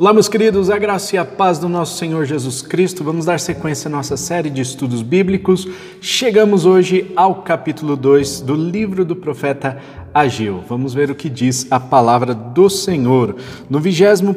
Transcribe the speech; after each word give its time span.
Olá, 0.00 0.12
meus 0.12 0.28
queridos, 0.28 0.70
a 0.70 0.78
graça 0.78 1.16
e 1.16 1.18
a 1.18 1.24
paz 1.24 1.58
do 1.58 1.68
nosso 1.68 1.98
Senhor 1.98 2.24
Jesus 2.24 2.62
Cristo. 2.62 3.02
Vamos 3.02 3.24
dar 3.24 3.40
sequência 3.40 3.88
à 3.88 3.90
nossa 3.90 4.16
série 4.16 4.48
de 4.48 4.62
estudos 4.62 5.02
bíblicos. 5.02 5.66
Chegamos 6.00 6.64
hoje 6.64 7.10
ao 7.16 7.42
capítulo 7.42 7.96
2 7.96 8.42
do 8.42 8.54
livro 8.54 9.04
do 9.04 9.16
profeta 9.16 9.82
Ageu. 10.18 10.64
Vamos 10.68 10.92
ver 10.92 11.10
o 11.10 11.14
que 11.14 11.28
diz 11.28 11.66
a 11.70 11.78
palavra 11.78 12.34
do 12.34 12.68
Senhor. 12.68 13.36
No 13.70 13.78
21 13.78 14.34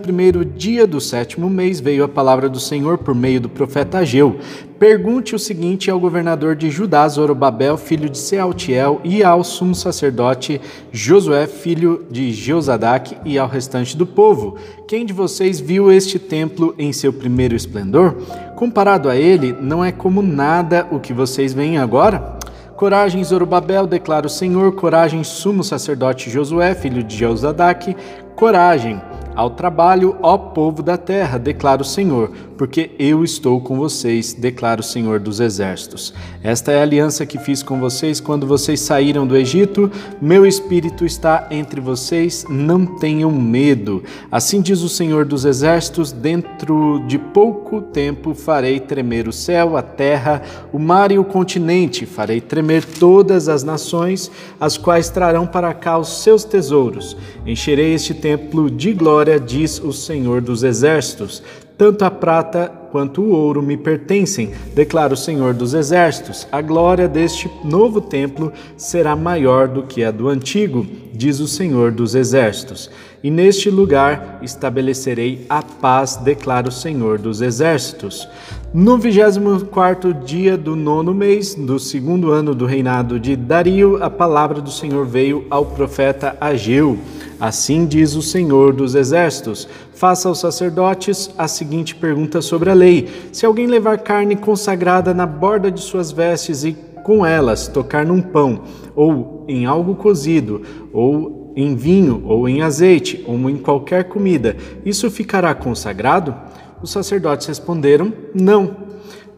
dia 0.55 0.86
do 0.86 1.02
sétimo 1.02 1.50
mês 1.50 1.80
veio 1.80 2.04
a 2.04 2.07
palavra 2.07 2.48
do 2.48 2.59
Senhor 2.59 3.00
por 3.00 3.16
meio 3.16 3.41
do 3.41 3.50
profeta 3.50 3.98
Ageu. 3.98 4.39
Pergunte 4.77 5.36
o 5.36 5.39
seguinte 5.39 5.89
ao 5.89 5.99
governador 5.99 6.55
de 6.55 6.70
Judá, 6.70 7.07
Zorobabel, 7.07 7.77
filho 7.77 8.09
de 8.09 8.17
Sealtiel, 8.17 9.02
e 9.04 9.23
ao 9.23 9.44
sumo 9.44 9.73
sacerdote 9.73 10.62
Josué, 10.91 11.48
filho 11.48 12.05
de 12.09 12.31
Jeozadak, 12.31 13.17
e 13.25 13.38
ao 13.38 13.48
restante 13.48 13.98
do 13.98 14.05
povo: 14.05 14.58
Quem 14.88 15.05
de 15.05 15.13
vocês 15.13 15.59
viu 15.59 15.91
este 15.91 16.20
templo 16.20 16.75
em 16.77 16.94
seu 16.94 17.11
primeiro 17.11 17.55
esplendor? 17.55 18.16
Comparado 18.55 19.09
a 19.09 19.16
ele, 19.16 19.55
não 19.59 19.84
é 19.84 19.91
como 19.91 20.22
nada 20.22 20.88
o 20.91 21.00
que 21.00 21.13
vocês 21.13 21.53
veem 21.53 21.77
agora? 21.77 22.41
Coragem, 22.81 23.23
Zorobabel, 23.23 23.85
declara 23.85 24.26
o 24.26 24.30
Senhor. 24.30 24.71
Coragem, 24.73 25.23
sumo 25.23 25.63
sacerdote 25.63 26.31
Josué, 26.31 26.73
filho 26.73 27.03
de 27.03 27.16
Jeozadak. 27.16 27.95
Coragem 28.35 28.99
ao 29.35 29.52
trabalho, 29.52 30.17
ó 30.21 30.38
povo 30.38 30.84
da 30.84 30.98
terra, 30.98 31.38
declara 31.38 31.81
o 31.81 31.85
Senhor, 31.85 32.31
porque 32.58 32.91
eu 32.99 33.23
estou 33.23 33.62
com 33.62 33.77
vocês, 33.77 34.34
declara 34.34 34.81
o 34.81 34.84
Senhor 34.84 35.20
dos 35.20 35.39
exércitos. 35.39 36.13
Esta 36.44 36.72
é 36.72 36.80
a 36.80 36.84
aliança 36.84 37.26
que 37.26 37.39
fiz 37.39 37.63
com 37.63 37.80
vocês 37.80 38.20
quando 38.20 38.45
vocês 38.45 38.80
saíram 38.81 39.25
do 39.25 39.38
Egito. 39.38 39.89
Meu 40.22 40.45
espírito 40.45 41.05
está 41.05 41.48
entre 41.49 41.80
vocês, 41.80 42.45
não 42.49 42.86
tenham 42.86 43.31
medo. 43.31 44.03
Assim 44.31 44.61
diz 44.61 44.81
o 44.81 44.89
Senhor 44.89 45.25
dos 45.25 45.45
exércitos: 45.45 46.11
dentro 46.11 47.02
de 47.08 47.17
pouco 47.17 47.81
tempo 47.81 48.33
farei 48.33 48.80
tremer 48.80 49.27
o 49.27 49.33
céu, 49.33 49.77
a 49.77 49.81
terra, 49.81 50.42
o 50.73 50.80
mar 50.80 51.11
e 51.11 51.17
o 51.17 51.23
continente, 51.23 52.05
farei 52.05 52.42
tremer 52.42 52.83
todas 52.83 53.48
as 53.48 53.64
nações, 53.64 54.30
as 54.59 54.77
quais 54.77 55.09
trarão 55.09 55.48
para 55.48 55.73
cá 55.73 55.98
os 55.98 56.22
seus 56.22 56.44
tesouros. 56.44 57.16
Encherei 57.45 57.94
este 57.94 58.14
templo 58.14 58.70
de 58.70 58.94
glória 58.94 59.20
diz 59.39 59.80
o 59.80 59.91
Senhor 59.91 60.41
dos 60.41 60.64
Exércitos. 60.64 61.44
Tanto 61.77 62.05
a 62.05 62.11
prata 62.11 62.72
quanto 62.91 63.23
o 63.23 63.31
ouro 63.31 63.61
me 63.61 63.75
pertencem, 63.75 64.52
declara 64.75 65.14
o 65.14 65.17
Senhor 65.17 65.53
dos 65.53 65.73
Exércitos. 65.73 66.47
A 66.52 66.61
glória 66.61 67.08
deste 67.08 67.49
novo 67.64 67.99
templo 67.99 68.52
será 68.77 69.16
maior 69.16 69.67
do 69.67 69.83
que 69.83 70.03
a 70.03 70.11
do 70.11 70.30
antigo, 70.30 70.86
diz 71.14 71.39
o 71.39 71.47
Senhor 71.47 71.92
dos 71.92 72.14
Exércitos. 72.14 72.92
E 73.23 73.31
neste 73.31 73.69
lugar 73.69 74.39
estabelecerei 74.44 75.45
a 75.49 75.64
paz, 75.64 76.17
declara 76.17 76.69
o 76.69 76.72
Senhor 76.72 77.17
dos 77.17 77.42
Exércitos. 77.42 78.27
No 78.73 78.97
24 78.97 80.14
dia 80.14 80.55
do 80.55 80.75
nono 80.75 81.14
mês, 81.14 81.55
do 81.55 81.80
segundo 81.80 82.31
ano 82.31 82.53
do 82.53 82.66
reinado 82.66 83.19
de 83.19 83.36
Dario, 83.36 84.03
a 84.03 84.09
palavra 84.09 84.61
do 84.61 84.69
Senhor 84.69 85.05
veio 85.05 85.45
ao 85.49 85.66
profeta 85.66 86.38
Ageu. 86.39 86.97
Assim 87.42 87.88
diz 87.88 88.14
o 88.14 88.22
Senhor 88.22 88.72
dos 88.72 88.94
Exércitos: 88.94 89.67
Faça 89.95 90.30
aos 90.30 90.39
sacerdotes 90.39 91.28
a 91.36 91.48
seguinte 91.48 91.95
pergunta 91.95 92.39
sobre 92.39 92.70
a 92.70 92.73
lei: 92.75 93.09
Se 93.31 93.48
alguém 93.48 93.66
levar 93.66 93.98
carne 93.98 94.36
consagrada 94.36 95.11
na 95.11 95.25
borda 95.25 95.72
de 95.72 95.81
suas 95.81 96.11
vestes 96.11 96.64
e 96.64 96.78
com 97.03 97.25
elas 97.25 97.67
tocar 97.67 98.06
num 98.06 98.22
pão, 98.22 98.61
ou 98.95 99.44
em 99.48 99.66
algo 99.66 99.95
cozido, 99.95 100.61
ou 100.94 101.52
em 101.56 101.75
vinho, 101.75 102.22
ou 102.28 102.48
em 102.48 102.61
azeite, 102.61 103.25
ou 103.28 103.50
em 103.50 103.58
qualquer 103.58 104.03
comida, 104.03 104.55
isso 104.86 105.09
ficará 105.09 105.55
consagrado? 105.55 106.36
Os 106.80 106.92
sacerdotes 106.92 107.48
responderam: 107.48 108.14
Não. 108.36 108.92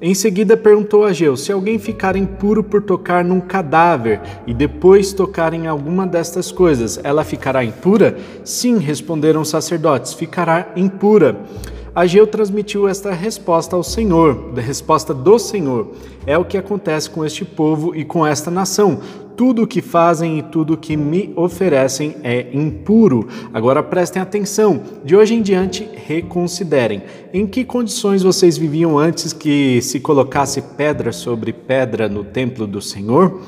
Em 0.05 0.13
seguida 0.13 0.57
perguntou 0.57 1.05
a 1.05 1.11
Ageu: 1.11 1.37
Se 1.37 1.49
alguém 1.49 1.79
ficar 1.79 2.17
impuro 2.17 2.61
por 2.61 2.81
tocar 2.81 3.23
num 3.23 3.39
cadáver 3.39 4.19
e 4.45 4.53
depois 4.53 5.13
tocar 5.13 5.53
em 5.53 5.65
alguma 5.65 6.05
destas 6.05 6.51
coisas, 6.51 6.99
ela 7.05 7.23
ficará 7.23 7.63
impura? 7.63 8.17
Sim, 8.43 8.79
responderam 8.79 9.39
os 9.39 9.47
sacerdotes: 9.47 10.13
ficará 10.13 10.73
impura. 10.75 11.39
Ageu 11.95 12.27
transmitiu 12.27 12.85
esta 12.85 13.11
resposta 13.11 13.77
ao 13.77 13.83
Senhor, 13.83 14.51
da 14.51 14.61
resposta 14.61 15.13
do 15.13 15.39
Senhor. 15.39 15.93
É 16.25 16.37
o 16.37 16.43
que 16.43 16.57
acontece 16.57 17.09
com 17.09 17.23
este 17.23 17.45
povo 17.45 17.95
e 17.95 18.03
com 18.03 18.27
esta 18.27 18.51
nação. 18.51 18.99
Tudo 19.35 19.63
o 19.63 19.67
que 19.67 19.81
fazem 19.81 20.39
e 20.39 20.44
tudo 20.44 20.73
o 20.73 20.77
que 20.77 20.95
me 20.95 21.33
oferecem 21.35 22.16
é 22.23 22.47
impuro. 22.53 23.27
Agora 23.53 23.81
prestem 23.81 24.21
atenção. 24.21 24.81
De 25.03 25.16
hoje 25.16 25.33
em 25.33 25.41
diante, 25.41 25.89
reconsiderem. 26.05 27.01
Em 27.33 27.47
que 27.47 27.66
condições 27.66 28.21
vocês 28.21 28.57
viviam 28.57 28.97
antes 28.97 29.33
que 29.33 29.81
se 29.81 29.99
colocasse 29.99 30.61
pedra 30.61 31.11
sobre 31.11 31.51
pedra 31.51 32.07
no 32.07 32.23
templo 32.23 32.67
do 32.67 32.79
Senhor? 32.79 33.41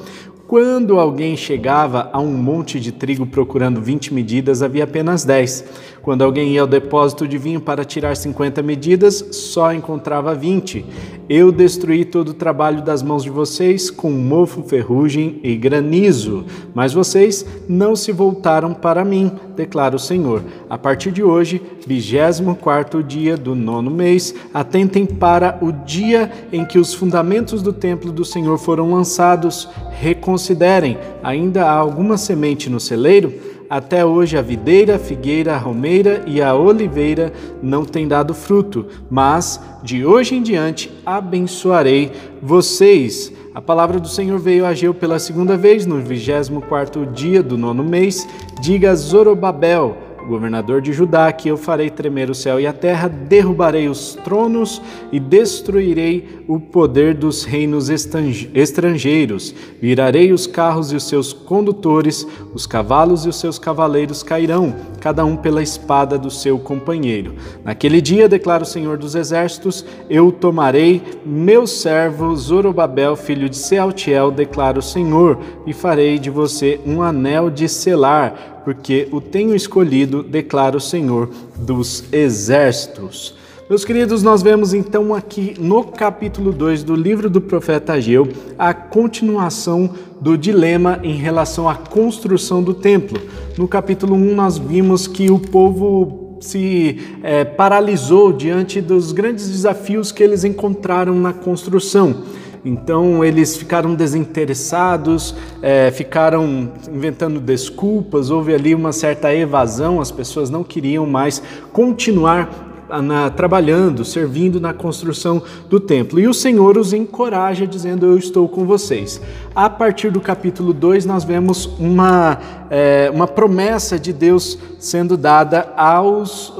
Quando 0.48 1.00
alguém 1.00 1.36
chegava 1.36 2.08
a 2.14 2.20
um 2.20 2.32
monte 2.32 2.80
de 2.80 2.92
trigo 2.92 3.26
procurando 3.26 3.82
20 3.82 4.14
medidas, 4.14 4.62
havia 4.62 4.84
apenas 4.84 5.26
10. 5.26 5.66
Quando 6.06 6.22
alguém 6.22 6.50
ia 6.52 6.62
ao 6.62 6.68
depósito 6.68 7.28
de 7.28 7.36
vinho 7.36 7.60
para 7.60 7.84
tirar 7.84 8.16
50 8.16 8.62
medidas, 8.62 9.26
só 9.32 9.74
encontrava 9.74 10.36
20. 10.36 10.86
Eu 11.28 11.52
destruí 11.52 12.06
todo 12.06 12.30
o 12.30 12.34
trabalho 12.36 12.84
das 12.84 13.02
mãos 13.02 13.24
de 13.24 13.32
vocês 13.32 13.90
com 13.90 14.12
mofo, 14.12 14.62
ferrugem 14.62 15.40
e 15.42 15.56
granizo, 15.56 16.46
mas 16.76 16.94
vocês 16.94 17.44
não 17.68 17.96
se 17.96 18.12
voltaram 18.12 18.72
para 18.72 19.04
mim, 19.04 19.32
declara 19.56 19.96
o 19.96 20.00
Senhor. 20.00 20.44
A 20.70 20.78
partir 20.78 21.12
de 21.12 21.24
hoje, 21.24 21.60
24 21.88 23.02
dia 23.02 23.36
do 23.36 23.56
nono 23.56 23.90
mês, 23.90 24.36
atentem 24.54 25.08
para 25.08 25.58
o 25.60 25.72
dia 25.72 26.32
em 26.54 26.64
que 26.64 26.78
os 26.78 26.94
fundamentos 26.94 27.64
do 27.64 27.74
templo 27.74 28.12
do 28.12 28.24
Senhor 28.24 28.60
foram 28.60 28.92
lançados. 28.92 29.68
Reconsiderem: 30.00 31.00
ainda 31.24 31.66
há 31.66 31.74
alguma 31.74 32.16
semente 32.16 32.70
no 32.70 32.80
celeiro? 32.80 33.55
Até 33.70 34.06
hoje 34.06 34.38
a 34.38 34.42
videira, 34.42 34.96
a 34.96 35.00
figueira, 35.00 35.56
a 35.56 35.58
romeira 35.58 36.24
e 36.28 36.42
a 36.42 36.54
oliveira 36.54 37.34
não 37.62 37.84
têm 37.84 38.08
dado 38.08 38.34
fruto, 38.34 38.86
mas 39.10 39.60
de 39.82 40.06
hoje 40.06 40.36
em 40.36 40.42
diante 40.42 40.92
abençoarei 41.06 42.12
vocês. 42.42 43.34
A 43.56 43.62
palavra 43.62 44.00
do 44.00 44.08
Senhor 44.08 44.38
veio 44.38 44.66
a 44.66 44.70
Ageu 44.70 44.94
pela 44.94 45.18
segunda 45.18 45.58
vez 45.58 45.86
no 45.86 46.00
24 46.00 47.06
dia 47.08 47.42
do 47.42 47.58
nono 47.58 47.84
mês. 47.84 48.28
Diga 48.62 48.94
Zorobabel, 48.94 49.98
governador 50.28 50.82
de 50.82 50.92
Judá, 50.92 51.32
que 51.32 51.48
eu 51.48 51.58
farei 51.58 51.90
tremer 51.90 52.30
o 52.30 52.36
céu 52.36 52.60
e 52.60 52.68
a 52.68 52.74
terra, 52.74 53.08
derrubarei 53.08 53.88
os 53.88 54.16
tronos 54.24 54.82
e 55.12 55.20
destruirei 55.20 56.44
o 56.48 56.60
poder 56.60 57.14
dos 57.14 57.44
reinos 57.44 57.90
estrangeiros. 57.90 59.54
Virarei 59.82 60.34
os 60.34 60.48
carros 60.48 60.92
e 60.92 60.96
os 60.96 61.08
seus 61.08 61.32
condutores, 61.32 62.28
os 62.54 62.66
cavalos 62.66 63.26
e 63.26 63.30
os 63.30 63.36
seus 63.36 63.60
cavaleiros 63.60 64.24
cairão, 64.24 64.76
cada 65.06 65.24
um 65.24 65.38
pela 65.38 65.62
espada 65.62 66.18
do 66.18 66.32
seu 66.32 66.58
companheiro. 66.58 67.36
Naquele 67.64 68.02
dia, 68.02 68.28
declara 68.28 68.64
o 68.64 68.66
Senhor 68.66 68.98
dos 68.98 69.14
Exércitos, 69.14 69.86
eu 70.10 70.32
tomarei 70.32 71.00
meu 71.24 71.68
servo 71.68 72.36
Zorobabel, 72.36 73.16
filho 73.16 73.48
de 73.48 73.56
Sealtiel, 73.56 74.32
declara 74.32 74.80
o 74.80 74.82
Senhor, 74.82 75.38
e 75.68 75.74
farei 75.74 76.18
de 76.18 76.32
você 76.32 76.80
um 76.84 77.04
anel 77.04 77.52
de 77.52 77.70
selar 77.70 78.64
porque 78.66 79.08
o 79.12 79.22
tenho 79.22 79.56
escolhido, 79.56 80.24
declara 80.24 80.76
o 80.76 80.82
Senhor 80.82 81.30
dos 81.56 82.12
exércitos. 82.12 83.36
Meus 83.68 83.84
queridos, 83.84 84.22
nós 84.22 84.44
vemos 84.44 84.76
então 84.76 85.12
aqui 85.12 85.56
no 85.60 85.86
capítulo 85.86 86.52
2 86.52 86.84
do 86.84 86.94
livro 86.94 87.32
do 87.32 87.42
profeta 87.42 87.94
Ageu 87.94 88.28
a 88.60 88.76
continuação 88.76 89.90
do 90.22 90.38
dilema 90.38 91.00
em 91.02 91.16
relação 91.16 91.68
à 91.68 91.74
construção 91.74 92.62
do 92.62 92.76
templo. 92.76 93.20
No 93.58 93.68
capítulo 93.68 94.14
1, 94.14 94.36
nós 94.36 94.60
vimos 94.60 95.08
que 95.08 95.32
o 95.32 95.40
povo 95.40 96.38
se 96.40 97.18
é, 97.24 97.44
paralisou 97.44 98.32
diante 98.32 98.80
dos 98.80 99.12
grandes 99.12 99.50
desafios 99.50 100.12
que 100.12 100.22
eles 100.22 100.44
encontraram 100.44 101.16
na 101.16 101.34
construção. 101.34 102.24
Então 102.64 103.24
eles 103.24 103.56
ficaram 103.56 103.94
desinteressados, 103.94 105.36
é, 105.62 105.90
ficaram 105.92 106.72
inventando 106.92 107.40
desculpas, 107.40 108.30
houve 108.30 108.54
ali 108.54 108.74
uma 108.74 108.92
certa 108.92 109.34
evasão, 109.34 110.02
as 110.02 110.10
pessoas 110.10 110.52
não 110.52 110.64
queriam 110.64 111.06
mais 111.06 111.42
continuar 111.72 112.65
na, 113.02 113.30
trabalhando, 113.30 114.06
servindo 114.06 114.60
na 114.60 114.74
construção 114.74 115.42
do 115.70 115.80
templo. 115.80 116.20
E 116.20 116.28
o 116.28 116.34
Senhor 116.34 116.78
os 116.78 116.94
encoraja, 116.94 117.66
dizendo: 117.66 118.06
Eu 118.06 118.18
estou 118.18 118.48
com 118.48 118.66
vocês. 118.66 119.22
A 119.54 119.70
partir 119.70 120.12
do 120.12 120.20
capítulo 120.20 120.74
2, 120.74 121.06
nós 121.06 121.24
vemos 121.24 121.66
uma, 121.80 122.40
é, 122.70 123.10
uma 123.14 123.28
promessa 123.28 123.98
de 123.98 124.12
Deus 124.12 124.58
sendo 124.80 125.18
dada 125.18 125.74
aos 125.76 126.54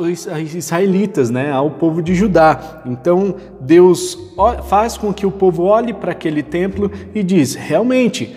israelitas, 0.56 1.30
né, 1.30 1.52
ao 1.52 1.72
povo 1.72 2.02
de 2.02 2.16
Judá. 2.16 2.82
Então, 2.86 3.36
Deus 3.60 4.18
faz 4.68 4.98
com 4.98 5.14
que 5.14 5.26
o 5.26 5.32
povo 5.32 5.64
olhe 5.64 5.94
para 5.94 6.12
aquele 6.12 6.42
templo 6.42 6.92
e 7.14 7.22
diz: 7.22 7.56
realmente, 7.56 8.36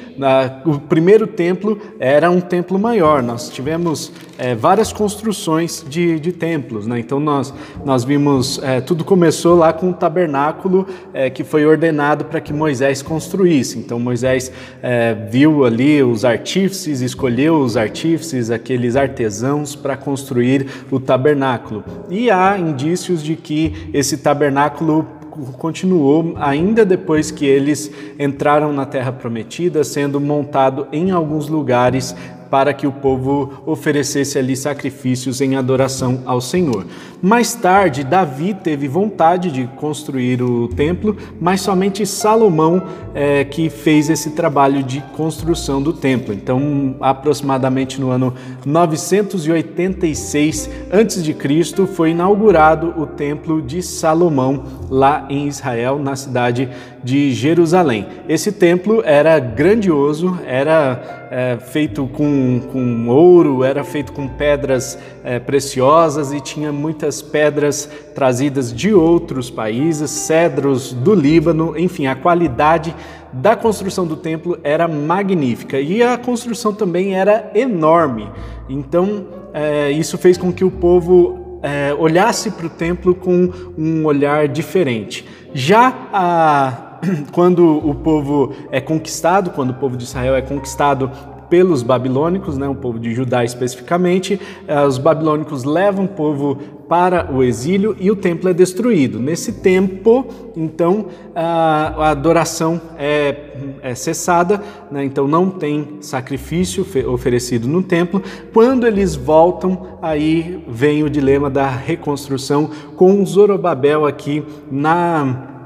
o 0.64 0.78
primeiro 0.78 1.26
templo 1.26 1.78
era 1.98 2.30
um 2.30 2.40
templo 2.40 2.78
maior, 2.78 3.22
nós 3.22 3.48
tivemos 3.48 4.12
é, 4.36 4.54
várias 4.54 4.92
construções 4.92 5.84
de, 5.88 6.18
de 6.18 6.32
templos, 6.32 6.86
né? 6.86 6.98
então 6.98 7.18
nós, 7.18 7.52
nós 7.84 8.04
vimos, 8.04 8.60
é, 8.62 8.80
tudo 8.80 9.04
começou 9.04 9.56
lá 9.56 9.72
com 9.72 9.90
o 9.90 9.94
tabernáculo 9.94 10.86
é, 11.12 11.28
que 11.28 11.42
foi 11.44 11.66
ordenado 11.66 12.24
para 12.24 12.40
que 12.40 12.52
Moisés 12.52 13.02
construísse, 13.02 13.78
então 13.78 13.98
Moisés 13.98 14.50
é, 14.82 15.14
viu 15.14 15.64
ali 15.64 16.02
os 16.02 16.24
artífices, 16.24 17.00
escolheu 17.00 17.58
os 17.60 17.76
artífices, 17.76 18.50
aqueles 18.50 18.96
artesãos 18.96 19.74
para 19.74 19.96
construir 19.96 20.66
o 20.90 21.00
tabernáculo, 21.00 21.84
e 22.08 22.30
há 22.30 22.58
indícios 22.58 23.22
de 23.22 23.36
que 23.36 23.90
esse 23.92 24.18
tabernáculo 24.18 25.17
continuou 25.56 26.34
ainda 26.36 26.84
depois 26.84 27.30
que 27.30 27.46
eles 27.46 27.90
entraram 28.18 28.72
na 28.72 28.84
Terra 28.84 29.12
Prometida, 29.12 29.84
sendo 29.84 30.20
montado 30.20 30.86
em 30.92 31.10
alguns 31.10 31.48
lugares 31.48 32.14
para 32.50 32.72
que 32.72 32.86
o 32.86 32.92
povo 32.92 33.62
oferecesse 33.66 34.38
ali 34.38 34.56
sacrifícios 34.56 35.40
em 35.40 35.56
adoração 35.56 36.22
ao 36.24 36.40
Senhor. 36.40 36.86
Mais 37.20 37.52
tarde, 37.52 38.04
Davi 38.04 38.54
teve 38.54 38.86
vontade 38.86 39.50
de 39.50 39.66
construir 39.76 40.40
o 40.40 40.68
templo, 40.68 41.16
mas 41.40 41.60
somente 41.60 42.06
Salomão 42.06 42.80
é, 43.12 43.44
que 43.44 43.68
fez 43.68 44.08
esse 44.08 44.30
trabalho 44.30 44.84
de 44.84 45.00
construção 45.16 45.82
do 45.82 45.92
templo. 45.92 46.32
Então, 46.32 46.94
aproximadamente 47.00 48.00
no 48.00 48.10
ano 48.10 48.32
986 48.64 50.70
a.C., 50.92 51.86
foi 51.88 52.10
inaugurado 52.10 52.94
o 52.96 53.04
templo 53.04 53.60
de 53.60 53.82
Salomão 53.82 54.62
lá 54.88 55.26
em 55.28 55.48
Israel, 55.48 55.98
na 55.98 56.14
cidade 56.14 56.68
de 57.02 57.32
Jerusalém. 57.32 58.06
Esse 58.28 58.52
templo 58.52 59.02
era 59.04 59.38
grandioso, 59.38 60.38
era 60.46 61.28
é, 61.30 61.58
feito 61.58 62.06
com, 62.06 62.60
com 62.72 63.08
ouro, 63.08 63.64
era 63.64 63.84
feito 63.84 64.12
com 64.12 64.28
pedras 64.28 64.98
é, 65.24 65.38
preciosas 65.38 66.32
e 66.32 66.40
tinha 66.40 66.72
muitas 66.72 67.07
muitas 67.08 67.22
pedras 67.22 67.88
trazidas 68.14 68.72
de 68.72 68.92
outros 68.92 69.50
países, 69.50 70.10
cedros 70.10 70.92
do 70.92 71.14
Líbano, 71.14 71.74
enfim, 71.78 72.06
a 72.06 72.14
qualidade 72.14 72.94
da 73.32 73.56
construção 73.56 74.06
do 74.06 74.16
templo 74.16 74.58
era 74.62 74.86
magnífica 74.86 75.80
e 75.80 76.02
a 76.02 76.18
construção 76.18 76.74
também 76.74 77.14
era 77.14 77.50
enorme. 77.54 78.30
Então, 78.68 79.26
é, 79.54 79.90
isso 79.90 80.18
fez 80.18 80.36
com 80.36 80.52
que 80.52 80.64
o 80.64 80.70
povo 80.70 81.60
é, 81.62 81.94
olhasse 81.94 82.50
para 82.50 82.66
o 82.66 82.70
templo 82.70 83.14
com 83.14 83.50
um 83.76 84.04
olhar 84.04 84.46
diferente. 84.46 85.26
Já 85.54 85.94
a, 86.12 86.98
quando 87.32 87.64
o 87.66 87.94
povo 87.94 88.52
é 88.70 88.80
conquistado, 88.82 89.50
quando 89.50 89.70
o 89.70 89.74
povo 89.74 89.96
de 89.96 90.04
Israel 90.04 90.34
é 90.34 90.42
conquistado 90.42 91.10
pelos 91.48 91.82
babilônicos, 91.82 92.56
né, 92.56 92.68
o 92.68 92.74
povo 92.74 92.98
de 92.98 93.14
Judá 93.14 93.44
especificamente. 93.44 94.40
Eh, 94.66 94.86
os 94.86 94.98
babilônicos 94.98 95.64
levam 95.64 96.04
o 96.04 96.08
povo 96.08 96.58
para 96.88 97.30
o 97.30 97.42
exílio 97.42 97.94
e 98.00 98.10
o 98.10 98.16
templo 98.16 98.48
é 98.48 98.54
destruído. 98.54 99.20
Nesse 99.20 99.52
tempo, 99.52 100.26
então, 100.56 101.06
a 101.34 102.10
adoração 102.10 102.80
é, 102.96 103.78
é 103.82 103.94
cessada, 103.94 104.62
né? 104.90 105.04
então 105.04 105.28
não 105.28 105.50
tem 105.50 105.98
sacrifício 106.00 106.86
oferecido 107.06 107.68
no 107.68 107.82
templo. 107.82 108.22
Quando 108.52 108.86
eles 108.86 109.14
voltam, 109.14 109.98
aí 110.00 110.64
vem 110.66 111.02
o 111.02 111.10
dilema 111.10 111.50
da 111.50 111.68
reconstrução 111.68 112.70
com 112.96 113.24
Zorobabel 113.24 114.06
aqui 114.06 114.42
na 114.70 115.57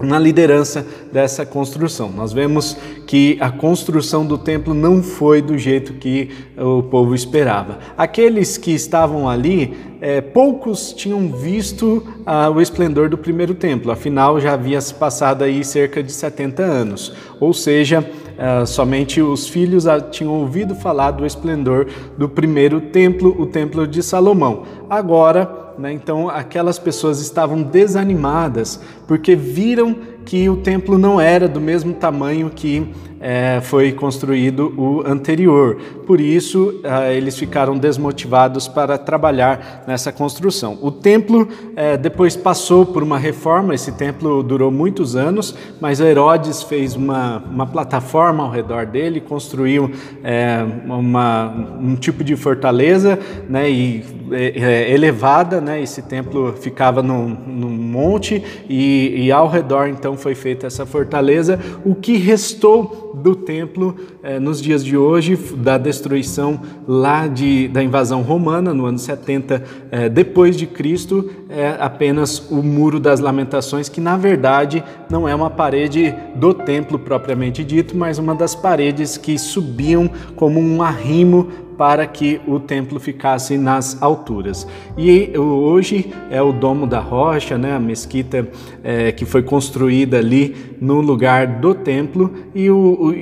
na 0.00 0.18
liderança 0.18 0.86
dessa 1.12 1.44
construção. 1.44 2.10
Nós 2.10 2.32
vemos 2.32 2.76
que 3.06 3.36
a 3.40 3.50
construção 3.50 4.24
do 4.24 4.38
templo 4.38 4.74
não 4.74 5.02
foi 5.02 5.42
do 5.42 5.58
jeito 5.58 5.94
que 5.94 6.30
o 6.56 6.82
povo 6.82 7.14
esperava. 7.14 7.78
Aqueles 7.96 8.56
que 8.56 8.72
estavam 8.72 9.28
ali, 9.28 9.76
é, 10.00 10.20
poucos 10.20 10.92
tinham 10.92 11.32
visto 11.32 12.06
ah, 12.24 12.50
o 12.50 12.60
esplendor 12.60 13.08
do 13.08 13.18
primeiro 13.18 13.54
templo, 13.54 13.90
afinal 13.90 14.40
já 14.40 14.52
havia 14.52 14.80
se 14.80 14.94
passado 14.94 15.42
aí 15.42 15.64
cerca 15.64 16.02
de 16.02 16.12
70 16.12 16.62
anos, 16.62 17.12
ou 17.40 17.52
seja, 17.52 18.08
ah, 18.38 18.64
somente 18.64 19.20
os 19.20 19.48
filhos 19.48 19.84
tinham 20.10 20.32
ouvido 20.32 20.74
falar 20.74 21.10
do 21.10 21.26
esplendor 21.26 21.86
do 22.16 22.28
primeiro 22.28 22.80
templo, 22.80 23.34
o 23.38 23.46
templo 23.46 23.86
de 23.86 24.02
Salomão. 24.02 24.62
Agora, 24.88 25.68
né? 25.78 25.92
Então, 25.92 26.28
aquelas 26.28 26.78
pessoas 26.78 27.20
estavam 27.20 27.62
desanimadas 27.62 28.80
porque 29.06 29.36
viram 29.36 29.96
que 30.24 30.48
o 30.48 30.56
templo 30.56 30.98
não 30.98 31.20
era 31.20 31.48
do 31.48 31.60
mesmo 31.60 31.94
tamanho 31.94 32.50
que 32.50 32.92
é, 33.20 33.60
foi 33.62 33.92
construído 33.92 34.72
o 34.76 35.02
anterior. 35.06 35.76
Por 36.06 36.20
isso, 36.20 36.80
é, 36.82 37.14
eles 37.14 37.38
ficaram 37.38 37.76
desmotivados 37.76 38.68
para 38.68 38.96
trabalhar 38.96 39.84
nessa 39.86 40.12
construção. 40.12 40.78
O 40.80 40.90
templo 40.90 41.48
é, 41.76 41.96
depois 41.96 42.36
passou 42.36 42.86
por 42.86 43.02
uma 43.02 43.18
reforma, 43.18 43.74
esse 43.74 43.92
templo 43.92 44.42
durou 44.42 44.70
muitos 44.70 45.16
anos, 45.16 45.54
mas 45.80 46.00
Herodes 46.00 46.62
fez 46.62 46.94
uma, 46.94 47.38
uma 47.38 47.66
plataforma 47.66 48.44
ao 48.44 48.50
redor 48.50 48.86
dele, 48.86 49.20
construiu 49.20 49.90
é, 50.22 50.64
uma, 50.86 51.48
um 51.80 51.96
tipo 51.96 52.22
de 52.24 52.36
fortaleza 52.36 53.18
né, 53.48 53.70
e, 53.70 54.04
é, 54.30 54.88
é, 54.88 54.92
elevada. 54.92 55.60
Né, 55.60 55.82
esse 55.82 56.02
templo 56.02 56.52
ficava 56.52 57.02
num, 57.02 57.28
num 57.28 57.70
monte 57.70 58.42
e, 58.68 59.24
e 59.26 59.32
ao 59.32 59.48
redor 59.48 59.88
então 59.88 60.16
foi 60.16 60.34
feita 60.34 60.66
essa 60.66 60.86
fortaleza. 60.86 61.58
O 61.84 61.94
que 61.94 62.16
restou 62.16 63.07
do 63.14 63.34
templo 63.34 63.96
eh, 64.22 64.38
nos 64.38 64.60
dias 64.60 64.84
de 64.84 64.96
hoje, 64.96 65.36
da 65.36 65.78
destruição 65.78 66.60
lá 66.86 67.26
de, 67.26 67.68
da 67.68 67.82
invasão 67.82 68.22
romana, 68.22 68.72
no 68.72 68.86
ano 68.86 68.98
70 68.98 69.62
eh, 69.90 70.08
depois 70.08 70.56
de 70.56 70.66
Cristo, 70.66 71.30
é 71.48 71.76
apenas 71.78 72.50
o 72.50 72.62
Muro 72.62 73.00
das 73.00 73.20
Lamentações, 73.20 73.88
que 73.88 74.00
na 74.00 74.16
verdade 74.16 74.82
não 75.10 75.28
é 75.28 75.34
uma 75.34 75.50
parede 75.50 76.14
do 76.34 76.52
templo 76.52 76.98
propriamente 76.98 77.64
dito, 77.64 77.96
mas 77.96 78.18
uma 78.18 78.34
das 78.34 78.54
paredes 78.54 79.16
que 79.16 79.38
subiam 79.38 80.10
como 80.36 80.60
um 80.60 80.82
arrimo 80.82 81.48
para 81.78 82.04
que 82.08 82.40
o 82.46 82.58
templo 82.58 82.98
ficasse 82.98 83.56
nas 83.56 84.02
alturas. 84.02 84.66
E 84.96 85.32
hoje 85.38 86.12
é 86.28 86.42
o 86.42 86.52
Domo 86.52 86.88
da 86.88 86.98
Rocha, 86.98 87.56
né, 87.56 87.76
a 87.76 87.78
mesquita 87.78 88.48
é, 88.82 89.12
que 89.12 89.24
foi 89.24 89.44
construída 89.44 90.18
ali 90.18 90.76
no 90.80 91.00
lugar 91.00 91.46
do 91.46 91.72
templo, 91.72 92.34
e, 92.52 92.66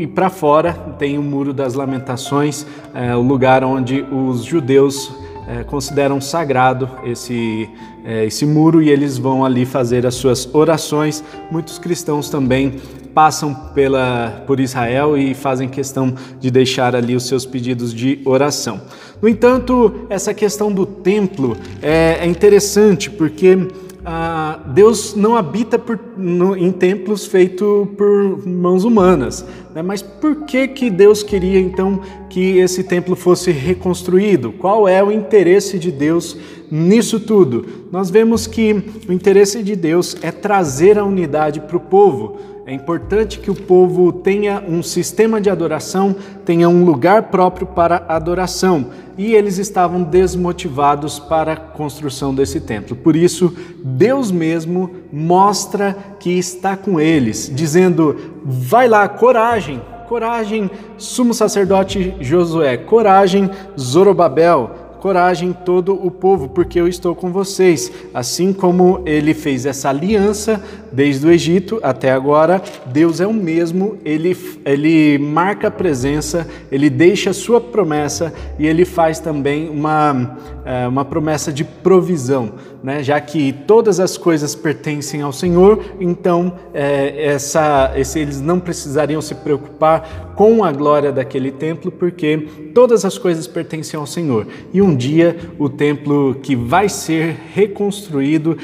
e 0.01 0.07
para 0.07 0.31
fora 0.31 0.73
tem 0.99 1.19
o 1.19 1.23
Muro 1.23 1.53
das 1.53 1.75
Lamentações, 1.75 2.67
é, 2.95 3.15
o 3.15 3.21
lugar 3.21 3.63
onde 3.63 4.01
os 4.11 4.43
judeus 4.43 5.15
é, 5.47 5.63
consideram 5.63 6.21
sagrado 6.21 6.91
esse, 7.05 7.71
é, 8.05 8.25
esse 8.25 8.45
muro 8.45 8.83
e 8.83 8.91
eles 8.91 9.17
vão 9.17 9.45
ali 9.45 9.65
fazer 9.65 10.05
as 10.05 10.17
suas 10.17 10.53
orações. 10.53 11.23
Muitos 11.51 11.79
cristãos 11.79 12.29
também 12.29 12.75
passam 13.17 13.55
pela, 13.75 14.45
por 14.47 14.61
Israel 14.61 15.17
e 15.17 15.33
fazem 15.33 15.71
questão 15.71 16.13
de 16.39 16.51
deixar 16.51 16.95
ali 16.95 17.17
os 17.17 17.27
seus 17.27 17.47
pedidos 17.47 17.95
de 17.95 18.21
oração. 18.27 18.83
No 19.23 19.27
entanto, 19.27 20.07
essa 20.11 20.35
questão 20.35 20.71
do 20.71 20.85
templo 20.85 21.57
é, 21.81 22.19
é 22.21 22.27
interessante 22.27 23.11
porque 23.11 23.69
ah, 24.05 24.61
Deus 24.67 25.15
não 25.15 25.35
habita 25.35 25.79
por, 25.79 25.99
no, 26.15 26.55
em 26.55 26.71
templos 26.71 27.25
feitos 27.25 27.89
por 27.97 28.47
mãos 28.47 28.85
humanas. 28.85 29.47
Né? 29.75 29.81
Mas 29.81 30.03
por 30.03 30.45
que, 30.45 30.69
que 30.69 30.91
Deus 30.91 31.23
queria 31.23 31.59
então 31.59 32.03
que 32.29 32.59
esse 32.59 32.85
templo 32.85 33.17
fosse 33.17 33.51
reconstruído? 33.51 34.53
Qual 34.53 34.87
é 34.87 35.03
o 35.03 35.11
interesse 35.11 35.79
de 35.79 35.91
Deus 35.91 36.37
nisso 36.71 37.19
tudo? 37.19 37.65
Nós 37.91 38.11
vemos 38.11 38.47
que 38.47 38.85
o 39.09 39.13
interesse 39.13 39.63
de 39.63 39.75
Deus 39.75 40.19
é 40.21 40.31
trazer 40.31 40.99
a 40.99 41.05
unidade 41.05 41.61
para 41.61 41.79
o 41.79 41.81
povo. 41.81 42.56
É 42.69 42.75
importante 42.75 43.39
que 43.39 43.49
o 43.49 43.55
povo 43.55 44.13
tenha 44.13 44.61
um 44.61 44.83
sistema 44.83 45.41
de 45.41 45.49
adoração, 45.49 46.17
tenha 46.45 46.69
um 46.69 46.85
lugar 46.85 47.31
próprio 47.31 47.65
para 47.65 48.05
adoração. 48.09 48.89
E 49.17 49.37
eles 49.37 49.59
estavam 49.59 50.03
desmotivados 50.03 51.21
para 51.21 51.53
a 51.53 51.57
construção 51.57 52.35
desse 52.35 52.61
templo. 52.61 52.97
Por 52.97 53.15
isso, 53.15 53.57
Deus 53.85 54.33
mesmo 54.33 54.91
mostra 55.13 55.97
que 56.19 56.31
está 56.31 56.77
com 56.77 56.99
eles, 56.99 57.49
dizendo: 57.55 58.17
vai 58.45 58.89
lá, 58.89 59.09
coragem, 59.09 59.81
coragem, 60.09 60.69
sumo 60.99 61.33
sacerdote 61.33 62.17
Josué, 62.21 62.77
coragem, 62.77 63.49
Zorobabel 63.79 64.86
coragem 65.01 65.53
todo 65.53 65.95
o 65.95 66.11
povo, 66.11 66.49
porque 66.49 66.81
eu 66.81 66.89
estou 66.89 67.15
com 67.15 67.31
vocês. 67.31 67.93
Assim 68.13 68.53
como 68.53 69.03
ele 69.07 69.35
fez 69.35 69.67
essa 69.67 69.89
aliança 69.89 70.63
desde 70.93 71.27
o 71.27 71.31
Egito 71.31 71.79
até 71.83 72.11
agora, 72.11 72.63
Deus 72.87 73.21
é 73.21 73.27
o 73.27 73.33
mesmo, 73.33 73.99
ele, 74.05 74.37
ele 74.65 75.19
marca 75.19 75.69
a 75.69 75.71
presença, 75.71 76.47
ele 76.73 76.89
deixa 76.89 77.33
sua 77.33 77.61
promessa 77.61 78.33
e 78.59 78.67
ele 78.67 78.85
faz 78.85 79.19
também 79.19 79.69
uma, 79.69 80.39
é, 80.67 80.87
uma 80.89 81.05
promessa 81.05 81.53
de 81.53 81.63
provisão, 81.63 82.55
né? 82.83 83.01
já 83.01 83.21
que 83.21 83.53
todas 83.53 84.01
as 84.01 84.19
coisas 84.19 84.53
pertencem 84.53 85.23
ao 85.23 85.33
Senhor, 85.33 85.83
então 86.01 86.55
é, 86.75 87.25
essa, 87.25 87.93
esse, 87.95 88.19
eles 88.19 88.41
não 88.41 88.59
precisariam 88.59 89.23
se 89.23 89.37
preocupar 89.37 90.35
com 90.35 90.65
a 90.65 90.73
glória 90.73 91.13
daquele 91.13 91.53
templo, 91.53 91.93
porque 91.93 92.49
todas 92.75 93.05
as 93.05 93.17
coisas 93.17 93.47
pertencem 93.47 93.99
ao 93.99 94.07
Senhor. 94.07 94.47
E 94.75 94.83
um 94.83 94.95
dia 94.95 95.37
o 95.57 95.69
templo 95.69 96.35
que 96.43 96.57
vai 96.57 96.89
ser 96.89 97.37
reconstruído 97.55 98.57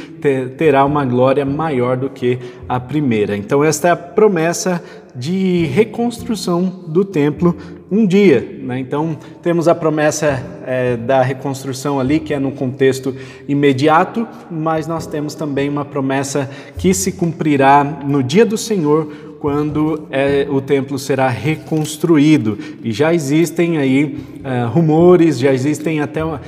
terá 0.58 0.84
uma 0.84 1.04
glória 1.04 1.44
maior 1.44 1.96
do 1.96 2.10
que 2.10 2.38
a 2.68 2.80
primeira. 2.80 3.36
Então, 3.36 3.62
esta 3.62 3.88
é 3.88 3.90
a 3.92 3.96
promessa 3.96 4.82
de 5.14 5.66
reconstrução 5.66 6.84
do 6.88 7.04
templo 7.04 7.56
um 7.92 8.06
dia. 8.06 8.58
Né? 8.62 8.78
Então, 8.78 9.18
temos 9.42 9.68
a 9.68 9.74
promessa 9.74 10.42
é, 10.66 10.96
da 10.96 11.20
reconstrução 11.20 12.00
ali, 12.00 12.18
que 12.18 12.32
é 12.32 12.38
no 12.38 12.52
contexto 12.52 13.14
imediato, 13.46 14.26
mas 14.50 14.86
nós 14.86 15.06
temos 15.06 15.34
também 15.34 15.68
uma 15.68 15.84
promessa 15.84 16.48
que 16.78 16.94
se 16.94 17.12
cumprirá 17.12 17.84
no 17.84 18.22
dia 18.22 18.46
do 18.46 18.56
Senhor, 18.56 19.12
quando 19.38 20.06
é, 20.10 20.46
o 20.48 20.60
templo 20.60 20.98
será 20.98 21.28
reconstruído. 21.28 22.56
E 22.82 22.92
já 22.92 23.12
existem 23.12 23.76
aí 23.76 24.04
uh, 24.38 24.70
rumores, 24.70 25.36
já 25.36 25.52
existem 25.52 26.00
até, 26.00 26.24
uh, 26.24 26.38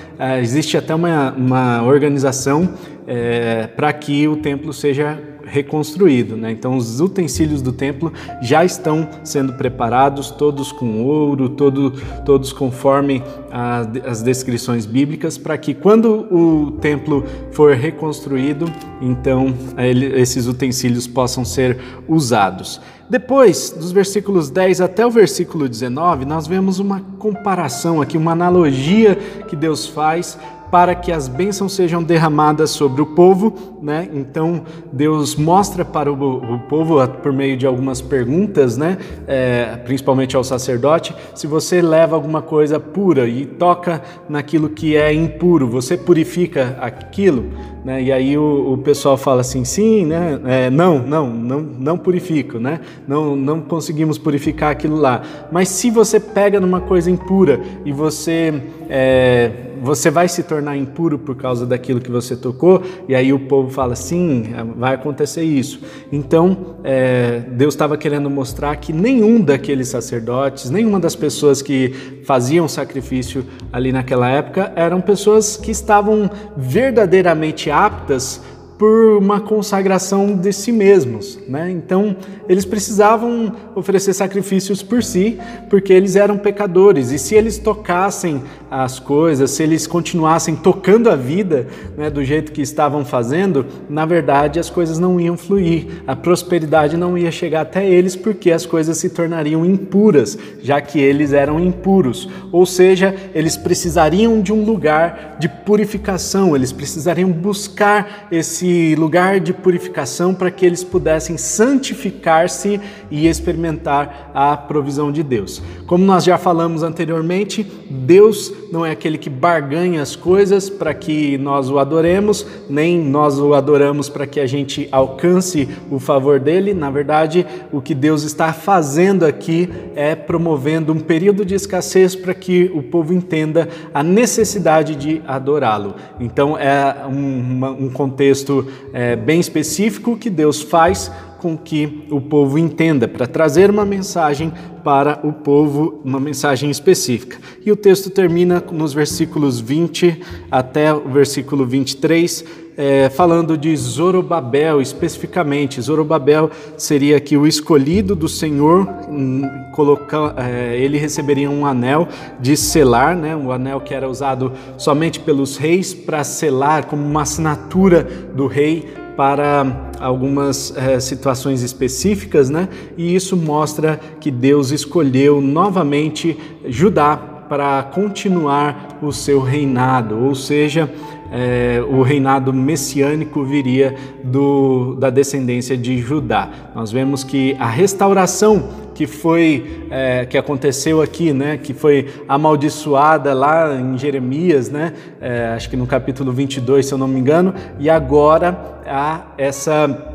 existe 0.41 0.77
até 0.77 0.95
uma, 0.95 1.33
uma 1.33 1.83
organização 1.83 2.63
uh, 2.63 3.69
para 3.75 3.93
que 3.93 4.29
o 4.29 4.37
templo 4.37 4.73
seja 4.73 5.34
reconstruído. 5.47 6.37
Né? 6.37 6.51
Então, 6.51 6.77
os 6.77 7.01
utensílios 7.01 7.63
do 7.63 7.73
templo 7.73 8.13
já 8.41 8.65
estão 8.65 9.09
sendo 9.23 9.55
preparados, 9.55 10.31
todos 10.31 10.73
com 10.73 11.03
ouro, 11.05 11.49
todo, 11.49 11.93
todos 12.25 12.53
conforme 12.53 13.23
a, 13.51 13.81
as 14.07 14.23
descrições 14.23 14.87
bíblicas, 14.87 15.39
para 15.39 15.57
que 15.57 15.75
quando 15.75 16.27
o 16.31 16.73
templo 16.81 17.25
for 17.53 17.75
reconstruído, 17.75 18.67
então 19.01 19.55
ele, 19.77 20.07
esses 20.21 20.47
utensílios 20.47 21.07
possam 21.07 21.45
ser 21.45 21.79
usados. 22.09 22.81
Depois, 23.09 23.71
dos 23.71 23.93
versículos 23.93 24.49
10 24.49 24.81
até 24.81 25.07
o 25.07 25.11
versículo 25.11 25.69
19, 25.69 26.25
nós 26.25 26.47
vemos 26.47 26.79
uma 26.79 27.01
comparação 27.19 28.01
aqui, 28.01 28.17
uma 28.17 28.33
analogia 28.33 29.15
que 29.47 29.55
Deus 29.55 29.87
faz 29.87 30.39
para 30.75 30.93
que 30.97 31.13
as 31.13 31.29
bênçãos 31.29 31.73
sejam 31.73 32.03
derramadas 32.03 32.71
sobre 32.71 33.01
o 33.01 33.07
povo, 33.07 33.79
né? 33.81 34.09
Então 34.13 34.63
Deus 34.93 35.37
mostra 35.37 35.85
para 35.85 36.13
o, 36.13 36.55
o 36.55 36.59
povo 36.69 37.07
por 37.23 37.33
meio 37.33 37.57
de 37.57 37.65
algumas 37.65 38.01
perguntas, 38.01 38.77
né? 38.77 38.99
É, 39.29 39.77
principalmente 39.85 40.35
ao 40.35 40.43
sacerdote, 40.43 41.15
se 41.33 41.47
você 41.47 41.81
leva 41.81 42.17
alguma 42.17 42.43
coisa 42.43 42.81
pura 42.81 43.29
e 43.29 43.47
toca 43.47 44.03
naquilo 44.29 44.69
que 44.69 44.97
é 44.97 45.15
impuro, 45.15 45.69
você 45.69 45.97
purifica 45.97 46.77
aquilo, 46.81 47.45
né? 47.85 48.03
E 48.03 48.11
aí 48.11 48.37
o, 48.37 48.73
o 48.73 48.79
pessoal 48.79 49.17
fala 49.17 49.43
assim, 49.43 49.65
sim, 49.65 50.05
né? 50.05 50.41
É, 50.45 50.71
não, 50.71 50.99
não, 50.99 51.31
não, 51.31 51.61
não 51.61 51.97
purifico, 51.97 52.59
né? 52.59 52.81
Não, 53.07 53.37
não 53.37 53.61
conseguimos 53.61 54.19
purificar 54.19 54.73
aquilo 54.73 54.97
lá. 54.97 55.23
Mas 55.53 55.69
se 55.69 55.89
você 55.89 56.19
pega 56.19 56.59
numa 56.59 56.81
coisa 56.81 57.09
impura 57.09 57.61
e 57.85 57.93
você 57.93 58.61
é, 58.89 59.53
você 59.85 60.11
vai 60.11 60.27
se 60.29 60.43
tornar 60.43 60.77
impuro 60.79 61.19
por 61.19 61.37
causa 61.37 61.67
daquilo 61.67 62.01
que 62.01 62.11
você 62.11 62.35
tocou, 62.35 62.83
e 63.07 63.15
aí 63.15 63.33
o 63.35 63.41
povo 63.41 63.71
fala, 63.71 63.95
sim, 63.95 64.47
vai 64.77 64.95
acontecer 64.95 65.43
isso. 65.43 65.81
Então, 66.11 66.77
é, 66.83 67.41
Deus 67.51 67.75
estava 67.75 67.99
querendo 67.99 68.31
mostrar 68.31 68.75
que 68.77 68.95
nenhum 68.95 69.43
daqueles 69.43 69.89
sacerdotes, 69.89 70.71
nenhuma 70.71 70.99
das 70.99 71.15
pessoas 71.15 71.61
que 71.61 72.23
faziam 72.25 72.67
sacrifício 72.67 73.45
ali 73.71 73.93
naquela 73.93 74.29
época, 74.31 74.73
eram 74.75 75.03
pessoas 75.03 75.59
que 75.59 75.71
estavam 75.71 76.31
verdadeiramente 76.57 77.71
aptas 77.71 78.41
por 78.79 79.19
uma 79.19 79.41
consagração 79.41 80.37
de 80.37 80.53
si 80.53 80.73
mesmos, 80.73 81.39
né? 81.49 81.71
Então, 81.71 82.17
eles 82.49 82.65
precisavam 82.65 83.53
oferecer 83.75 84.13
sacrifícios 84.13 84.83
por 84.83 85.03
si, 85.03 85.39
porque 85.71 85.93
eles 85.93 86.17
eram 86.17 86.37
pecadores. 86.37 87.13
E 87.13 87.19
se 87.19 87.35
eles 87.35 87.57
tocassem 87.57 88.43
as 88.71 88.99
coisas, 88.99 89.53
se 89.53 89.63
eles 89.63 89.87
continuassem 89.87 90.57
tocando 90.57 91.09
a 91.09 91.15
vida, 91.15 91.69
né, 91.97 92.11
do 92.11 92.25
jeito 92.25 92.51
que 92.51 92.63
estavam 92.63 93.05
fazendo, 93.05 93.65
na 93.89 94.05
verdade 94.05 94.59
as 94.59 94.69
coisas 94.69 94.99
não 94.99 95.21
iam 95.21 95.37
fluir. 95.37 96.03
A 96.07 96.17
prosperidade 96.17 96.97
não 96.97 97.17
ia 97.17 97.31
chegar 97.31 97.61
até 97.61 97.89
eles, 97.89 98.17
porque 98.17 98.51
as 98.51 98.67
coisas 98.67 98.99
se 98.99 99.11
tornariam 99.11 99.65
impuras, 99.65 100.37
já 100.61 100.81
que 100.81 100.99
eles 100.99 101.33
eram 101.33 101.61
impuros. 101.61 102.29
Ou 102.51 102.67
seja, 102.67 103.15
eles 103.35 103.57
precisariam 103.57 104.41
de 104.41 104.53
um 104.53 104.65
lugar 104.65 105.37
de 105.39 105.49
purificação, 105.49 106.57
eles 106.57 106.73
precisariam 106.73 107.31
buscar 107.31 108.27
esse 108.31 108.64
lugar 108.99 109.41
de 109.41 109.53
purificação 109.53 110.35
para 110.35 110.51
que 110.51 110.65
eles 110.65 110.85
pudessem 110.85 111.37
santificar-se 111.37 112.81
e 113.11 113.27
experimentar 113.27 114.31
a 114.35 114.57
provisão 114.57 115.11
de 115.11 115.23
Deus. 115.23 115.63
Como 115.87 116.05
nós 116.05 116.25
já 116.25 116.39
falamos 116.39 116.83
anteriormente, 116.83 117.67
Deus 117.91 118.53
não 118.73 118.85
é 118.85 118.91
aquele 118.91 119.17
que 119.17 119.31
barganha 119.31 120.03
as 120.03 120.17
coisas 120.17 120.69
para 120.69 120.93
que 120.93 121.39
nós 121.39 121.71
o 121.71 121.79
adoremos, 121.79 122.47
nem 122.69 122.99
nós 122.99 123.39
o 123.39 123.55
adoramos 123.55 124.09
para 124.09 124.27
que 124.27 124.41
a 124.41 124.47
gente 124.47 124.89
alcance 124.91 125.69
o 125.91 125.99
favor 125.99 126.41
dele. 126.41 126.75
Na 126.75 126.91
verdade, 126.91 127.47
o 127.73 127.81
que 127.81 127.95
Deus 127.95 128.23
está 128.25 128.53
fazendo 128.53 129.25
aqui 129.25 129.69
é 129.95 130.15
promovendo 130.15 130.93
um 130.93 131.01
período 131.01 131.45
de 131.45 131.55
escassez 131.55 132.15
para 132.15 132.35
que 132.35 132.71
o 132.75 132.83
povo 132.83 133.13
entenda 133.13 133.69
a 133.93 134.03
necessidade 134.03 134.95
de 134.97 135.23
adorá-lo. 135.27 135.95
Então, 136.19 136.59
é 136.59 137.07
um, 137.07 137.87
um 137.87 137.91
contexto 137.91 138.54
é, 138.93 139.17
bem 139.17 139.41
específico 139.41 140.17
que 140.17 140.31
Deus 140.31 140.63
faz 140.63 141.11
com 141.45 141.59
que 141.59 142.07
o 142.11 142.23
povo 142.23 142.59
entenda, 142.59 143.07
para 143.07 143.27
trazer 143.27 143.69
uma 143.69 143.85
mensagem 143.85 144.51
para 144.83 145.21
o 145.23 145.31
povo, 145.31 146.01
uma 146.03 146.19
mensagem 146.19 146.71
específica. 146.71 147.37
E 147.67 147.71
o 147.71 147.77
texto 147.77 148.09
termina 148.09 148.65
nos 148.73 148.95
versículos 148.95 149.61
20 149.61 150.23
até 150.51 150.95
o 150.95 151.07
versículo 151.07 151.67
23, 151.67 152.47
é, 152.79 153.11
falando 153.11 153.59
de 153.59 153.77
Zorobabel 153.77 154.81
especificamente. 154.81 155.83
Zorobabel 155.83 156.51
seria 156.79 157.19
aqui 157.19 157.37
o 157.37 157.47
escolhido 157.47 158.17
do 158.17 158.27
Senhor, 158.27 158.89
hum, 159.07 159.43
colocar, 159.75 160.35
é, 160.39 160.79
ele 160.79 160.97
receberia 160.97 161.51
um 161.51 161.67
anel 161.67 162.09
de 162.41 162.57
selar, 162.57 163.15
né, 163.15 163.37
um 163.37 163.53
anel 163.53 163.83
que 163.83 163.93
era 163.93 164.09
usado 164.09 164.51
somente 164.79 165.21
pelos 165.21 165.59
reis 165.59 165.93
para 165.93 166.25
selar 166.25 166.87
como 166.87 167.05
uma 167.05 167.21
assinatura 167.21 168.03
do 168.35 168.47
rei 168.47 169.04
para 169.17 169.91
algumas 170.01 170.77
é, 170.77 170.99
situações 170.99 171.63
específicas, 171.63 172.51
né? 172.51 172.69
E 172.97 173.15
isso 173.15 173.37
mostra 173.37 174.01
que 174.21 174.31
Deus 174.31 174.71
escolheu 174.71 175.41
novamente 175.41 176.37
Judá 176.67 177.17
para 177.49 177.83
continuar 177.83 178.99
o 179.03 179.13
seu 179.13 179.41
reinado, 179.41 180.19
ou 180.19 180.35
seja, 180.35 180.91
é, 181.37 181.83
o 181.83 182.01
reinado 182.03 182.53
messiânico 182.53 183.43
viria 183.43 183.97
do, 184.23 184.95
da 184.95 185.11
descendência 185.11 185.77
de 185.77 185.99
Judá. 185.99 186.49
Nós 186.77 186.93
vemos 186.93 187.25
que 187.25 187.57
a 187.59 187.67
restauração 187.67 188.85
que 188.95 189.09
foi 189.09 189.89
é, 189.91 190.25
que 190.25 190.39
aconteceu 190.39 191.03
aqui, 191.03 191.33
né, 191.33 191.59
que 191.61 191.75
foi 191.75 192.09
amaldiçoada 192.29 193.35
lá 193.35 193.75
em 193.75 193.99
Jeremias, 193.99 194.71
né, 194.71 194.93
é, 195.21 195.49
acho 195.57 195.69
que 195.69 195.77
no 195.77 195.89
capítulo 195.89 196.31
22, 196.31 196.87
se 196.87 196.95
eu 196.95 196.99
não 196.99 197.09
me 197.09 197.19
engano, 197.19 197.53
e 197.81 197.91
agora 197.91 198.57
há 198.87 199.23
essa 199.37 200.14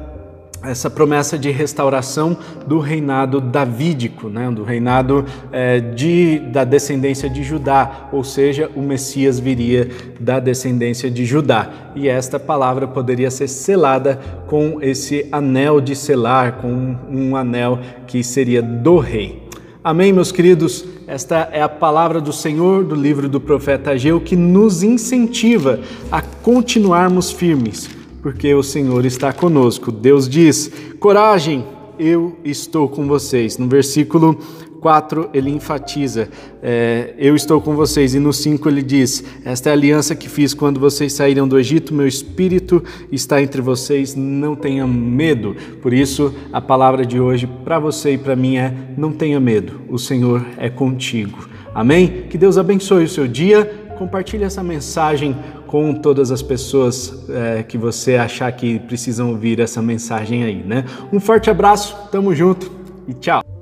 essa 0.64 0.90
promessa 0.90 1.38
de 1.38 1.50
restauração 1.52 2.38
do 2.68 2.80
reinado 2.80 3.40
davídico, 3.40 4.30
né, 4.30 4.50
do 4.52 4.64
reinado 4.64 5.26
é, 5.52 5.80
de, 5.80 6.40
da 6.40 6.64
descendência 6.64 7.30
de 7.30 7.44
Judá, 7.44 8.10
ou 8.12 8.24
seja, 8.24 8.70
o 8.76 8.82
Messias 8.82 9.40
viria 9.40 9.90
da 10.20 10.40
descendência 10.40 11.10
de 11.10 11.26
Judá. 11.26 11.70
E 11.96 12.10
esta 12.10 12.40
palavra 12.40 12.88
poderia 12.88 13.32
ser 13.32 13.48
selada 13.48 14.20
com 14.48 14.80
esse 14.82 15.28
anel 15.32 15.80
de 15.80 15.96
selar, 15.96 16.58
com 16.58 16.96
um 17.10 17.36
anel 17.36 17.80
que 18.06 18.24
seria 18.24 18.62
do 18.62 18.98
rei. 18.98 19.48
Amém, 19.82 20.12
meus 20.12 20.32
queridos? 20.32 20.86
Esta 21.08 21.50
é 21.54 21.62
a 21.62 21.70
palavra 21.70 22.20
do 22.20 22.34
Senhor 22.34 22.84
do 22.84 22.96
livro 22.96 23.30
do 23.30 23.40
profeta 23.40 23.92
Ageu 23.92 24.20
que 24.20 24.36
nos 24.36 24.84
incentiva 24.84 25.80
a 26.12 26.22
continuarmos 26.22 27.32
firmes 27.32 27.99
porque 28.22 28.54
o 28.54 28.64
Senhor 28.64 29.06
está 29.06 29.32
conosco. 29.34 29.92
Deus 29.92 30.28
diz: 30.28 30.72
coragem, 31.00 31.66
eu 31.98 32.38
estou 32.44 32.88
com 32.88 33.08
vocês. 33.08 33.58
No 33.58 33.68
versículo 33.68 34.40
4 34.80 35.30
ele 35.34 35.52
enfatiza: 35.52 36.30
é, 36.64 37.14
Eu 37.18 37.36
estou 37.36 37.62
com 37.62 37.76
vocês. 37.76 38.16
E 38.16 38.20
no 38.20 38.34
5 38.34 38.68
ele 38.68 38.82
diz: 38.82 39.24
Esta 39.44 39.70
é 39.70 39.72
a 39.72 39.76
aliança 39.76 40.16
que 40.16 40.30
fiz 40.30 40.54
quando 40.54 40.80
vocês 40.80 41.14
saíram 41.14 41.48
do 41.48 41.60
Egito, 41.60 41.94
meu 41.94 42.08
espírito 42.08 42.84
está 43.12 43.42
entre 43.42 43.62
vocês, 43.62 44.16
não 44.16 44.56
tenham 44.56 44.88
medo. 44.88 45.56
Por 45.82 45.94
isso, 45.94 46.34
a 46.52 46.62
palavra 46.62 47.06
de 47.06 47.20
hoje 47.20 47.48
para 47.64 47.80
você 47.80 48.14
e 48.14 48.18
para 48.18 48.36
mim 48.36 48.58
é: 48.58 48.74
Não 48.98 49.12
tenha 49.12 49.40
medo, 49.40 49.82
o 49.90 50.00
Senhor 50.00 50.46
é 50.58 50.70
contigo. 50.70 51.48
Amém? 51.74 52.26
Que 52.30 52.38
Deus 52.38 52.58
abençoe 52.58 53.04
o 53.04 53.10
seu 53.10 53.28
dia. 53.28 53.88
Compartilhe 53.98 54.46
essa 54.46 54.64
mensagem 54.64 55.36
com 55.70 55.94
todas 55.94 56.32
as 56.32 56.42
pessoas 56.42 57.30
é, 57.30 57.62
que 57.62 57.78
você 57.78 58.16
achar 58.16 58.52
que 58.52 58.80
precisam 58.80 59.30
ouvir 59.30 59.60
essa 59.60 59.80
mensagem 59.84 60.44
aí, 60.44 60.64
né? 60.64 60.84
Um 61.14 61.20
forte 61.20 61.48
abraço, 61.48 61.96
tamo 62.12 62.34
junto 62.34 62.72
e 63.08 63.14
tchau! 63.14 63.59